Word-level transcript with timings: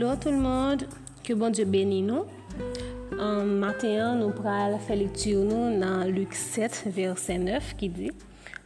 Hello 0.00 0.14
tout 0.16 0.30
le 0.30 0.38
monde, 0.38 0.84
que 1.22 1.34
bon 1.34 1.50
Dieu 1.50 1.66
bénisse 1.66 2.06
nous. 2.06 2.24
En 3.20 3.44
matin, 3.44 4.14
nous 4.14 4.30
prenons 4.30 4.78
faire 4.78 4.96
lecture 4.96 5.44
nous 5.44 5.78
dans 5.78 6.10
Luc 6.10 6.32
7, 6.32 6.84
verset 6.86 7.36
9 7.36 7.76
qui 7.76 7.90
dit 7.90 8.10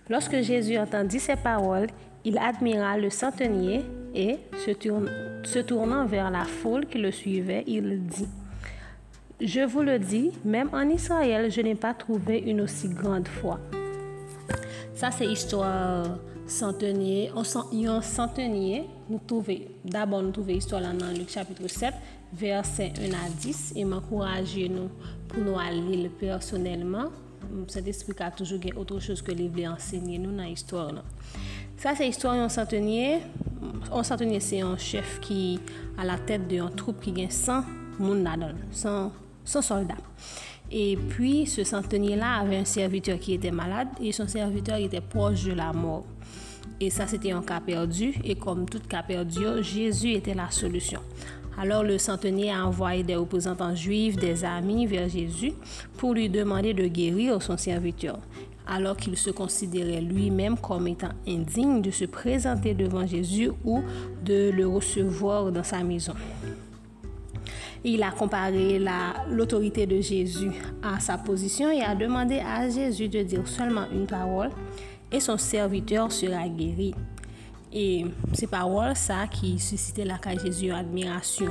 Lorsque 0.09 0.41
Jésus 0.43 0.79
entendit 0.79 1.19
ces 1.19 1.35
paroles, 1.35 1.89
il 2.25 2.39
admira 2.39 2.97
le 2.99 3.11
centenier 3.11 3.83
et, 4.15 4.37
se, 4.65 5.59
tournant 5.59 6.07
vers 6.07 6.31
la 6.31 6.45
foule 6.45 6.87
qui 6.87 6.99
le 6.99 7.11
suivait, 7.11 7.65
il 7.67 8.07
dit 8.07 8.29
Je 9.41 9.63
vous 9.63 9.83
le 9.83 9.99
dis, 9.99 10.31
même 10.45 10.69
en 10.73 10.89
Israël, 10.89 11.51
je 11.51 11.63
n'ai 11.63 11.75
pas 11.75 11.95
trouvé 11.95 12.39
une 12.39 12.61
aussi 12.61 12.89
grande 12.91 13.27
foi. 13.27 13.59
Ça, 14.95 15.11
c'est 15.11 15.27
histoire 15.27 16.17
centenier, 16.51 17.33
yon 17.73 18.03
centenier, 18.05 18.85
nou 19.09 19.21
touve, 19.29 19.57
d'abord 19.85 20.25
nou 20.25 20.35
touve 20.35 20.57
histwa 20.57 20.81
lan 20.85 20.99
nan 21.01 21.17
Luke 21.17 21.33
chapitre 21.33 21.69
7, 21.71 21.97
verse 22.35 22.91
1 23.01 23.17
a 23.17 23.29
10, 23.31 23.63
e 23.79 23.85
m'ankouraje 23.89 24.69
nou 24.73 24.91
pou 25.31 25.45
nou 25.45 25.61
al 25.61 25.79
li 25.87 26.03
le 26.05 26.13
personelman, 26.21 27.13
se 27.71 27.83
despri 27.85 28.17
ka 28.17 28.31
toujou 28.35 28.61
gen 28.63 28.79
otre 28.81 29.01
chos 29.05 29.23
ke 29.25 29.35
li 29.37 29.51
vle 29.53 29.69
ensegne 29.73 30.19
nou 30.21 30.33
nan 30.35 30.51
histwa 30.51 30.89
lan. 30.99 31.13
Sa 31.81 31.97
se 31.99 32.07
histwa 32.09 32.37
yon 32.39 32.53
centenier, 32.53 33.25
yon 33.91 34.07
centenier 34.07 34.45
se 34.45 34.61
yon 34.63 34.79
chef 34.81 35.19
ki 35.25 35.59
a 36.01 36.07
la 36.09 36.19
tèt 36.29 36.49
de 36.49 36.61
yon 36.63 36.75
troupe 36.79 37.05
ki 37.05 37.15
gen 37.21 37.33
100 37.33 38.01
moun 38.01 38.25
nadol, 38.27 38.57
100, 38.73 39.13
100 39.45 39.69
soldat. 39.69 40.01
Et 40.71 40.97
puis, 40.97 41.47
ce 41.47 41.63
centenier-là 41.63 42.39
avait 42.41 42.57
un 42.57 42.65
serviteur 42.65 43.19
qui 43.19 43.35
était 43.35 43.51
malade 43.51 43.89
et 44.01 44.13
son 44.13 44.27
serviteur 44.27 44.77
était 44.77 45.01
proche 45.01 45.45
de 45.45 45.53
la 45.53 45.73
mort. 45.73 46.05
Et 46.81 46.91
ça, 46.91 47.07
c'était 47.07 47.33
un 47.33 47.43
cas 47.43 47.61
perdu. 47.61 48.15
Et 48.25 48.35
comme 48.35 48.67
tout 48.69 48.81
cas 48.89 49.03
perdu, 49.03 49.45
Jésus 49.63 50.13
était 50.13 50.35
la 50.35 50.51
solution. 50.51 51.01
Alors 51.57 51.85
le 51.85 51.99
centenier 51.99 52.51
a 52.51 52.67
envoyé 52.67 53.05
des 53.05 53.15
représentants 53.15 53.75
juifs, 53.75 54.17
des 54.17 54.45
amis 54.45 54.87
vers 54.87 55.09
Jésus 55.09 55.53
pour 55.97 56.15
lui 56.15 56.29
demander 56.29 56.75
de 56.75 56.87
guérir 56.89 57.41
son 57.41 57.57
serviteur, 57.57 58.19
alors 58.67 58.97
qu'il 58.97 59.17
se 59.17 59.31
considérait 59.31 60.01
lui-même 60.01 60.59
comme 60.59 60.89
étant 60.89 61.11
indigne 61.29 61.81
de 61.81 61.93
se 61.93 62.07
présenter 62.07 62.75
devant 62.75 63.07
Jésus 63.07 63.51
ou 63.65 63.83
de 64.25 64.51
le 64.51 64.67
recevoir 64.67 65.53
dans 65.53 65.63
sa 65.63 65.85
maison. 65.85 66.15
Il 67.85 68.03
a 68.03 68.11
comparé 68.11 68.83
l'autorité 69.31 69.87
de 69.87 70.01
Jésus 70.01 70.51
à 70.83 70.99
sa 70.99 71.19
position 71.19 71.71
et 71.71 71.83
a 71.83 71.95
demandé 71.95 72.41
à 72.41 72.69
Jésus 72.69 73.09
de 73.09 73.23
dire 73.23 73.47
seulement 73.47 73.85
une 73.93 74.07
parole 74.07 74.51
et 75.11 75.21
son 75.21 75.39
serviteur 75.39 76.11
sera 76.11 76.49
guéri. 76.49 76.95
Et 77.73 78.05
ces 78.33 78.47
paroles, 78.47 78.95
ça 78.95 79.27
qui 79.27 79.59
suscitait 79.59 80.05
la 80.05 80.19
de 80.19 80.41
Jésus 80.41 80.71
admiration 80.71 81.51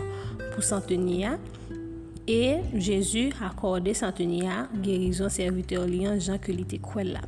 pour 0.54 0.64
centenier. 0.64 1.32
Et 2.26 2.58
Jésus 2.73 3.32
a 3.42 3.48
accordé 3.48 3.94
centenier 3.94 4.48
guérison 4.73 5.28
serviteur 5.28 5.86
liant 5.86 6.18
Jean 6.18 6.38
que 6.38 6.52
était 6.54 6.80
là. 7.04 7.20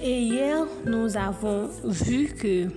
Et 0.00 0.20
hier, 0.20 0.64
nous 0.86 1.16
avons 1.16 1.68
vu 1.84 2.28
que 2.28 2.68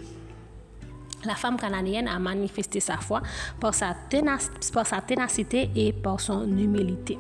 la 1.24 1.36
femme 1.36 1.58
canadienne 1.58 2.08
a 2.08 2.18
manifesté 2.18 2.80
sa 2.80 2.98
foi 2.98 3.22
par 3.60 3.76
sa, 3.76 3.96
ténacité 4.10 5.70
et 5.76 5.94
par 5.94 6.20
son 6.20 6.46
humilité. 6.58 7.18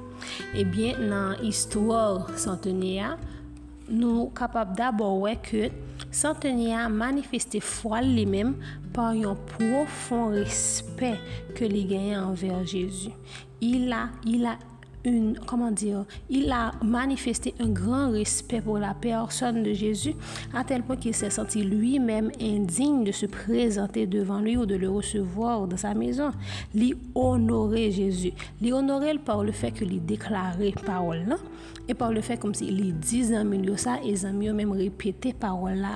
Eh 0.55 0.63
bien, 0.63 0.93
dans 0.99 1.39
l'histoire 1.39 2.27
centenaire, 2.37 3.17
nous 3.91 4.25
sommes 4.25 4.33
capables 4.33 4.75
d'abord 4.75 5.19
voir 5.19 5.41
que 5.41 5.69
centenaire 6.11 6.85
a 6.85 6.89
manifesté 6.89 7.59
foi 7.59 8.01
lui-même 8.01 8.55
par 8.93 9.09
un 9.09 9.35
profond 9.35 10.27
respect 10.27 11.19
que 11.55 11.65
il 11.65 11.87
gagne 11.87 12.17
envers 12.17 12.65
Jésus. 12.65 13.11
Il 13.59 13.91
a, 13.91 14.09
il 14.25 14.45
a 14.45 14.57
une, 15.05 15.37
comment 15.45 15.71
dire, 15.71 16.05
il 16.29 16.51
a 16.51 16.71
manifesté 16.83 17.53
un 17.59 17.69
grand 17.69 18.11
respect 18.11 18.61
pour 18.61 18.77
la 18.77 18.93
personne 18.93 19.63
de 19.63 19.73
Jésus, 19.73 20.13
à 20.53 20.63
tel 20.63 20.83
point 20.83 20.97
qu'il 20.97 21.15
s'est 21.15 21.29
senti 21.29 21.63
lui-même 21.63 22.31
indigne 22.39 23.03
de 23.03 23.11
se 23.11 23.25
présenter 23.25 24.07
devant 24.07 24.39
lui 24.39 24.57
ou 24.57 24.65
de 24.65 24.75
le 24.75 24.89
recevoir 24.89 25.67
dans 25.67 25.77
sa 25.77 25.93
maison. 25.93 26.31
Lui 26.73 26.95
honorer 27.15 27.91
Jésus. 27.91 28.33
Lui 28.61 28.73
honorer 28.73 29.17
par 29.17 29.43
le 29.43 29.51
fait 29.51 29.71
qu'il 29.71 30.03
déclaré 30.05 30.73
parole 30.85 31.23
là, 31.27 31.37
et 31.87 31.93
par 31.93 32.11
le 32.11 32.21
fait 32.21 32.37
comme 32.37 32.53
s'il 32.53 32.77
si 32.77 32.93
disait 32.93 33.37
en 33.37 33.45
milieu 33.45 33.77
ça, 33.77 33.97
et 34.03 34.11
ils 34.11 34.25
ont 34.25 34.33
même 34.33 34.71
répété 34.71 35.33
parole 35.33 35.75
là 35.75 35.89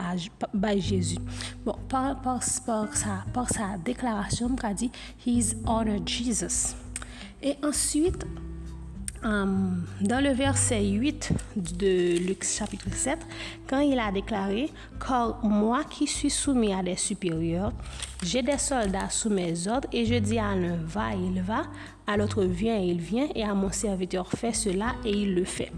à 0.63 0.77
Jésus. 0.77 1.17
Bon, 1.65 1.75
par, 1.89 2.21
par, 2.21 2.39
par, 2.65 2.95
sa, 2.95 3.23
par 3.33 3.49
sa 3.49 3.77
déclaration, 3.83 4.49
il 4.57 4.65
a 4.65 4.73
dit, 4.73 4.91
He's 5.25 5.55
honored 5.65 6.07
Jesus. 6.07 6.75
Et 7.41 7.55
ensuite, 7.63 8.25
dans 9.25 10.23
le 10.23 10.33
verset 10.33 10.83
8 10.85 11.31
de 11.55 12.19
Luc 12.27 12.43
chapitre 12.43 12.93
7, 12.93 13.17
quand 13.67 13.79
il 13.79 13.97
a 13.97 14.11
déclaré, 14.11 14.69
Car 14.99 15.43
moi 15.43 15.83
qui 15.83 16.05
suis 16.05 16.29
soumis 16.29 16.73
à 16.73 16.83
des 16.83 16.95
supérieurs, 16.95 17.73
j'ai 18.21 18.43
des 18.43 18.59
soldats 18.59 19.09
sous 19.09 19.31
mes 19.31 19.67
ordres, 19.67 19.87
et 19.91 20.05
je 20.05 20.15
dis 20.15 20.37
à 20.37 20.55
l'un 20.55 20.77
va, 20.85 21.15
il 21.15 21.41
va, 21.41 21.63
à 22.05 22.17
l'autre 22.17 22.43
viens, 22.43 22.77
il 22.77 22.99
vient, 22.99 23.27
et 23.33 23.43
à 23.43 23.55
mon 23.55 23.71
serviteur 23.71 24.29
fais 24.29 24.53
cela, 24.53 24.93
et 25.03 25.11
il 25.11 25.33
le 25.33 25.43
fait. 25.43 25.71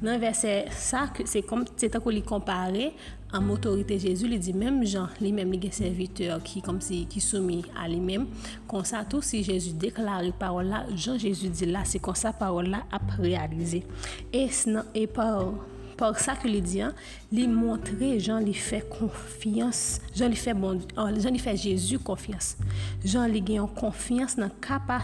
Le 0.00 0.16
verset 0.16 0.66
ça, 0.70 1.10
c'est 1.24 1.42
comme 1.42 1.64
c'est 1.76 1.94
à 1.94 1.98
lui 2.06 2.22
comparer 2.22 2.92
en 3.32 3.48
autorité 3.50 3.98
Jésus, 3.98 4.26
il 4.30 4.38
dit 4.38 4.52
même 4.52 4.86
Jean, 4.86 5.08
lui-même, 5.20 5.52
les 5.52 5.70
serviteur 5.70 6.42
qui 6.42 6.62
comme 6.62 6.80
si 6.80 7.06
qui 7.06 7.20
soumis 7.20 7.64
à 7.76 7.88
lui-même. 7.88 8.26
Comme 8.66 8.84
ça, 8.84 9.04
tout 9.04 9.20
si 9.20 9.42
Jésus 9.42 9.72
déclare 9.72 10.22
parole 10.38 10.66
là, 10.66 10.86
Jean 10.94 11.18
Jésus 11.18 11.48
dit 11.48 11.66
là, 11.66 11.82
c'est 11.84 11.98
comme 11.98 12.14
ça 12.14 12.32
parole 12.32 12.68
là 12.68 12.84
a 12.90 12.98
réalisé. 13.20 13.84
Et, 14.32 14.48
et 14.94 15.06
par 15.06 15.52
par 15.98 16.18
ça 16.18 16.36
que 16.36 16.46
il 16.46 16.62
dit, 16.62 16.80
hein, 16.80 16.94
lui 17.32 17.48
montrer, 17.48 18.20
Jean 18.20 18.38
lui 18.38 18.54
fait 18.54 18.88
confiance, 18.88 20.00
Jean 20.14 20.28
lui 20.28 20.36
fait 20.36 20.54
bon, 20.54 20.78
Jean 20.96 21.30
lui 21.30 21.40
fait 21.40 21.56
Jésus 21.56 21.98
confiance. 21.98 22.56
Jean 23.04 23.26
lui 23.26 23.42
gagne 23.42 23.66
confiance 23.66 24.36
dans 24.36 24.44
la 24.44 25.02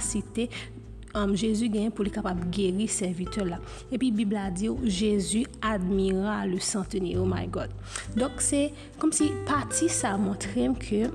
um, 1.15 1.35
Jésus 1.39 1.71
gen 1.73 1.93
pou 1.95 2.07
li 2.07 2.13
kapab 2.15 2.41
geri 2.55 2.89
servite 2.91 3.45
la. 3.47 3.61
E 3.91 3.99
pi 4.01 4.11
Bibla 4.15 4.51
di 4.55 4.69
ou, 4.71 4.79
oh, 4.79 4.89
Jésus 4.89 5.47
admira 5.65 6.43
le 6.47 6.61
centenier, 6.61 7.19
oh 7.19 7.29
my 7.29 7.47
God. 7.51 7.73
Dok 8.19 8.43
se, 8.45 8.67
kom 9.01 9.15
si 9.15 9.31
pati 9.49 9.91
sa 9.93 10.17
montrem 10.21 10.77
ke, 10.79 11.07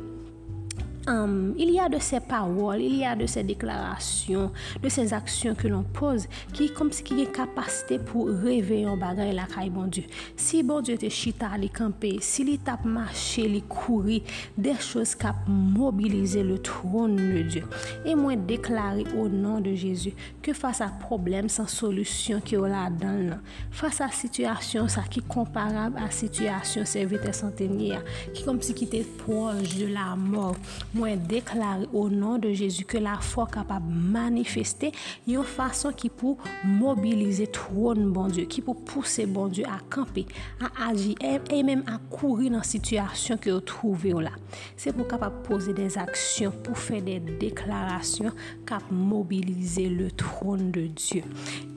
um, 1.09 1.53
il 1.57 1.71
y 1.71 1.79
a 1.79 1.89
de 1.89 1.99
ces 1.99 2.19
paroles, 2.19 2.81
il 2.81 2.97
y 2.97 3.05
a 3.05 3.15
de 3.15 3.25
ces 3.25 3.43
déclarations, 3.43 4.51
de 4.81 4.89
ces 4.89 5.13
actions 5.13 5.55
que 5.55 5.67
l'on 5.67 5.83
pose 5.83 6.27
qui 6.53 6.71
comme 6.71 6.91
si 6.91 7.03
qui 7.03 7.21
est 7.21 7.31
capacité 7.31 7.99
pour 7.99 8.27
réveiller 8.27 8.85
en 8.85 8.97
bagay 8.97 9.33
la 9.33 9.43
caille 9.43 9.69
bon 9.69 9.87
Dieu. 9.87 10.03
Si 10.35 10.63
bon 10.63 10.81
Dieu 10.81 10.97
te 10.97 11.09
chita 11.09 11.57
li 11.57 11.69
camper, 11.69 12.19
si 12.21 12.43
li 12.43 12.57
tape 12.59 12.85
marcher, 12.85 13.47
li 13.47 13.61
courir, 13.63 14.21
des 14.57 14.75
choses 14.75 15.15
cap 15.15 15.35
mobiliser 15.47 16.43
le 16.43 16.59
trône 16.59 17.15
de 17.15 17.41
Dieu. 17.41 17.63
Et 18.05 18.15
moi 18.15 18.35
déclarer 18.35 19.05
au 19.17 19.27
nom 19.27 19.59
de 19.59 19.73
Jésus 19.73 20.13
que 20.41 20.53
face 20.53 20.81
à 20.81 20.87
problème 20.87 21.49
sans 21.49 21.67
solution 21.67 22.39
qui 22.41 22.55
est 22.55 22.59
là-dedans, 22.59 23.37
face 23.71 24.01
à 24.01 24.09
situation 24.09 24.87
ça 24.87 25.01
qui 25.09 25.21
comparable 25.21 25.97
à 25.97 26.11
situation 26.11 26.85
serviteur 26.85 27.33
centenier 27.33 27.97
qui 28.33 28.43
comme 28.43 28.61
si 28.61 28.73
qui 28.73 28.85
était 28.85 29.05
proche 29.17 29.75
de 29.75 29.87
la 29.87 30.15
mort. 30.15 30.55
Moi 30.99 31.15
déclarer 31.15 31.87
au 31.93 32.09
nom 32.09 32.37
de 32.37 32.51
Jésus 32.51 32.83
que 32.83 32.97
la 32.97 33.15
foi 33.15 33.47
capable 33.47 33.87
de 33.87 34.11
manifester 34.11 34.91
une 35.27 35.43
façon 35.43 35.93
qui 35.93 36.09
pour 36.09 36.37
mobiliser 36.65 37.47
trône 37.47 38.11
bon 38.11 38.27
Dieu, 38.27 38.43
qui 38.45 38.61
pour 38.61 38.83
pousser 38.83 39.25
bon 39.25 39.47
Dieu 39.47 39.63
à 39.65 39.79
camper, 39.89 40.25
à 40.59 40.89
agir 40.89 41.15
et 41.49 41.63
même 41.63 41.83
à 41.87 41.97
courir 42.13 42.51
dans 42.51 42.57
la 42.57 42.63
situation 42.63 43.37
que 43.37 43.49
vous 43.49 43.61
trouvez 43.61 44.11
là. 44.11 44.31
C'est 44.75 44.91
pour 44.91 45.07
capable 45.07 45.41
poser 45.43 45.73
des 45.73 45.97
actions, 45.97 46.51
pour 46.63 46.77
faire 46.77 47.01
des 47.01 47.19
déclarations 47.19 48.31
cap 48.65 48.83
mobiliser 48.91 49.87
le 49.87 50.11
trône 50.11 50.71
de 50.71 50.87
Dieu. 50.87 51.23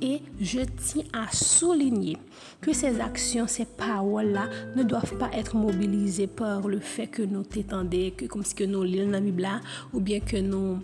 Et 0.00 0.20
je 0.40 0.60
tiens 0.60 1.04
à 1.12 1.30
souligner 1.32 2.16
que 2.62 2.72
ces 2.72 3.00
actions, 3.00 3.46
ces 3.48 3.64
paroles-là 3.64 4.48
ne 4.76 4.84
doivent 4.84 5.18
pas 5.18 5.30
être 5.34 5.56
mobilisées 5.56 6.28
par 6.28 6.68
le 6.68 6.78
fait 6.78 7.08
que 7.08 7.22
nous 7.22 7.42
t'étendons, 7.42 8.12
que 8.16 8.26
comme 8.26 8.44
si 8.44 8.54
que 8.54 8.64
nous 8.64 8.84
lisons 8.84 9.10
la 9.10 9.20
Bible, 9.20 9.48
ou 9.92 10.00
bien 10.00 10.20
que 10.20 10.36
nous 10.36 10.78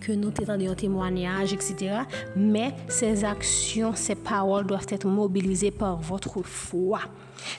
que 0.00 0.12
nous 0.12 0.30
t'étendons 0.30 0.70
un 0.70 0.74
témoignage, 0.74 1.52
etc. 1.52 2.00
Mais 2.36 2.74
ces 2.88 3.24
actions, 3.24 3.94
ces 3.94 4.14
paroles 4.14 4.66
doivent 4.66 4.86
être 4.88 5.06
mobilisées 5.06 5.70
par 5.70 5.98
votre 5.98 6.42
foi. 6.42 7.00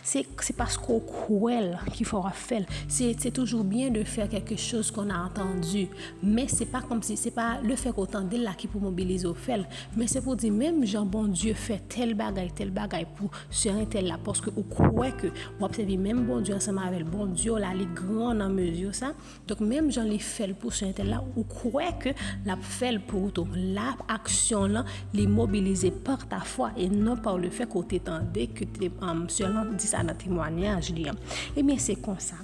C'est 0.04 0.56
parce 0.58 0.78
qu'on 0.78 1.00
croit 1.00 1.62
qu'il 1.94 2.06
faudra 2.06 2.32
faire. 2.32 2.66
C'est 2.88 3.32
toujours 3.32 3.64
bien 3.64 3.90
de 3.90 4.04
faire 4.04 4.28
quelque 4.28 4.56
chose 4.58 4.92
qu'on 4.92 5.10
a 5.10 5.18
entendu. 5.18 5.88
Mais 6.22 6.48
c'est 6.48 6.66
pas 6.66 6.82
comme 6.82 7.02
si, 7.02 7.16
c'est 7.18 7.32
pas 7.32 7.60
le 7.64 7.76
fait 7.76 7.92
qu'on 7.92 8.04
entende 8.04 8.34
là 8.34 8.54
qui 8.58 8.68
peut 8.68 8.80
mobiliser 8.80 9.28
au 9.28 9.34
fait. 9.34 9.62
Mais 9.96 10.08
c'est 10.08 10.22
pour 10.22 10.36
dire, 10.36 10.52
même 10.52 10.86
Jean, 10.86 11.06
bon 11.06 11.28
Dieu, 11.28 11.54
fait 11.54 11.82
tel 11.88 12.14
bagaille, 12.14 12.52
tel 12.54 12.72
bagaille 12.72 13.08
pour 13.16 13.32
ce 13.50 13.70
tel 13.86 14.08
là. 14.08 14.18
Parce 14.24 14.42
que 14.42 14.50
vous 14.50 14.64
croyez 14.64 15.14
que 15.14 15.28
vous 15.28 15.66
observez 15.66 15.98
même 15.98 16.26
bon 16.26 16.42
Dieu 16.42 16.56
ensemble 16.56 16.80
avec 16.86 17.06
bon 17.06 17.28
Dieu, 17.28 17.58
là, 17.58 17.74
les 17.74 17.88
grands 17.88 18.40
en 18.40 18.50
mesure 18.50 18.94
ça. 18.94 19.14
Donc, 19.48 19.62
même 19.62 19.92
Jean 19.92 20.04
les 20.04 20.20
fait 20.20 20.54
pour 20.54 20.74
ce 20.74 20.86
tel 20.86 21.10
là, 21.10 21.24
vous 21.36 21.44
croyez 21.44 21.92
que 22.00 22.09
ke 22.10 22.48
la 22.50 22.58
fel 22.60 23.00
pou 23.06 23.32
tou. 23.34 23.48
La 23.76 23.94
aksyon 24.18 24.78
lan 24.78 24.94
li 25.16 25.28
mobilize 25.30 25.92
par 26.06 26.28
ta 26.30 26.42
fwa 26.46 26.74
e 26.78 26.90
non 26.92 27.22
par 27.24 27.40
le 27.42 27.54
fe 27.54 27.70
kote 27.70 28.02
tande 28.06 28.50
ke 28.56 28.70
te, 28.76 28.92
um, 29.02 29.28
selan 29.32 29.76
di 29.78 29.90
sa 29.90 30.04
nan 30.06 30.18
temwanyaj 30.20 30.94
li. 30.98 31.10
Ebyen 31.56 31.82
se 31.82 32.00
konsa. 32.04 32.42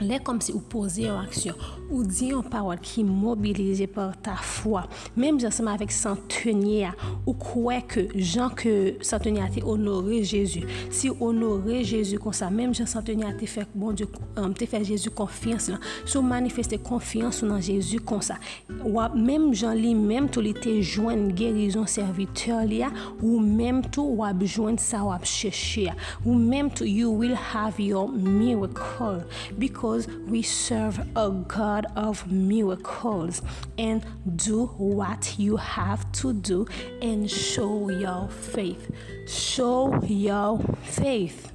Lè 0.00 0.16
kom 0.24 0.38
si 0.40 0.54
ou 0.56 0.64
pose 0.72 1.02
yon 1.04 1.18
aksyon, 1.20 1.58
ou 1.90 2.04
di 2.06 2.30
yon 2.30 2.46
parol 2.48 2.78
ki 2.80 3.02
mobilize 3.04 3.84
par 3.92 4.14
ta 4.24 4.36
fwa, 4.40 4.86
mèm 5.20 5.40
jansèman 5.42 5.76
avèk 5.76 5.92
santenye 5.92 6.86
a, 6.88 6.92
ou 7.26 7.34
kouè 7.36 7.80
ke 7.90 8.06
jan 8.16 8.52
ke 8.56 8.72
santenye 9.04 9.42
a 9.44 9.50
te 9.52 9.60
honore 9.66 10.22
Jésus. 10.24 10.64
Si 10.88 11.10
honore 11.12 11.82
Jésus 11.84 12.20
kon 12.22 12.32
sa, 12.36 12.48
mèm 12.54 12.72
jan 12.76 12.88
santenye 12.88 13.28
a 13.28 13.34
te 13.36 13.48
fèk 13.50 13.74
bon 13.74 13.96
Dieu, 13.96 14.08
um, 14.40 14.54
te 14.56 14.68
fèk 14.70 14.86
Jésus 14.88 15.12
konfians 15.12 15.68
lan, 15.72 15.84
sou 16.06 16.24
manifeste 16.24 16.80
konfians 16.86 17.42
nan 17.44 17.60
Jésus 17.60 18.00
kon 18.00 18.24
sa. 18.24 18.38
Wap 18.86 19.16
mèm 19.18 19.50
jan 19.52 19.76
li 19.76 19.92
mèm 19.98 20.30
tou 20.32 20.44
li 20.44 20.54
te 20.56 20.78
jwen 20.80 21.28
gerizon 21.36 21.84
serviteur 21.90 22.64
li 22.70 22.80
a, 22.86 22.92
ou 23.20 23.42
mèm 23.44 23.82
tou 23.92 24.22
wap 24.22 24.40
jwen 24.48 24.80
sa 24.80 25.04
wap 25.10 25.28
chèche 25.28 25.90
a. 25.92 25.98
Ou 26.24 26.38
mèm 26.40 26.72
tou 26.72 26.88
you 26.88 27.12
will 27.12 27.36
have 27.36 27.76
your 27.82 28.08
miracle 28.08 29.20
because 29.60 29.89
because 29.90 30.06
we 30.28 30.40
serve 30.40 31.00
a 31.16 31.30
God 31.30 31.86
of 31.96 32.30
miracles. 32.30 33.42
And 33.76 34.04
do 34.36 34.66
what 34.66 35.38
you 35.38 35.56
have 35.56 36.10
to 36.12 36.32
do 36.32 36.66
and 37.02 37.28
show 37.28 37.88
your 37.88 38.28
faith. 38.28 38.90
Show 39.26 40.00
your 40.04 40.60
faith. 40.82 41.50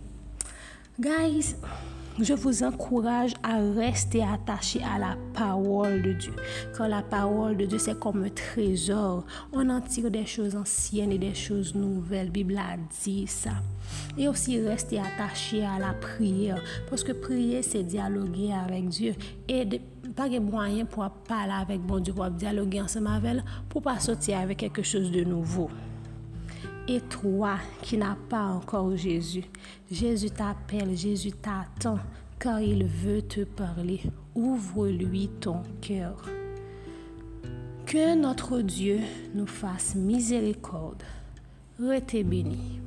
Guys, 0.99 1.55
je 2.19 2.33
vous 2.33 2.63
encourage 2.63 3.33
à 3.43 3.57
rester 3.75 4.23
attaché 4.23 4.81
à 4.83 4.97
la 4.97 5.17
parole 5.33 6.01
de 6.01 6.13
Dieu. 6.13 6.33
Car 6.77 6.87
la 6.87 7.01
parole 7.01 7.57
de 7.57 7.65
Dieu, 7.65 7.77
c'est 7.77 7.99
comme 7.99 8.23
un 8.23 8.29
trésor. 8.29 9.25
On 9.51 9.69
en 9.69 9.81
tire 9.81 10.09
des 10.09 10.25
choses 10.25 10.55
anciennes 10.55 11.11
et 11.11 11.17
des 11.17 11.35
choses 11.35 11.75
nouvelles. 11.75 12.27
La 12.27 12.31
Bible 12.31 12.57
a 12.57 12.77
dit 13.03 13.27
ça. 13.27 13.51
Et 14.17 14.27
aussi 14.27 14.59
rester 14.59 14.99
attaché 14.99 15.65
à 15.65 15.77
la 15.79 15.93
prière. 15.93 16.61
Parce 16.89 17.03
que 17.03 17.11
prier, 17.11 17.61
c'est 17.61 17.83
dialoguer 17.83 18.53
avec 18.53 18.87
Dieu. 18.87 19.13
Et 19.49 19.67
pas 20.15 20.29
de 20.29 20.39
moyen 20.39 20.85
pour 20.85 21.09
parler 21.27 21.53
avec 21.53 21.81
bon 21.81 21.99
Dieu, 21.99 22.13
pour 22.13 22.29
dialoguer 22.29 22.81
ensemble 22.81 23.07
avec 23.07 23.43
pour 23.67 23.81
pas 23.81 23.99
sortir 23.99 24.39
avec 24.39 24.59
quelque 24.59 24.83
chose 24.83 25.11
de 25.11 25.23
nouveau. 25.23 25.69
Et 26.87 27.01
toi 27.01 27.57
qui 27.81 27.97
n'as 27.97 28.15
pas 28.29 28.43
encore 28.43 28.95
Jésus, 28.95 29.43
Jésus 29.91 30.29
t'appelle, 30.29 30.95
Jésus 30.95 31.31
t'attend, 31.31 31.97
car 32.37 32.61
il 32.61 32.85
veut 32.85 33.23
te 33.23 33.43
parler. 33.43 34.01
Ouvre-lui 34.35 35.29
ton 35.39 35.63
cœur. 35.81 36.21
Que 37.87 38.15
notre 38.15 38.61
Dieu 38.61 38.99
nous 39.33 39.47
fasse 39.47 39.95
miséricorde. 39.95 41.03
Rete 41.79 42.23
béni. 42.23 42.79